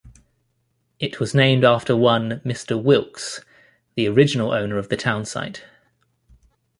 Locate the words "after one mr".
1.63-2.81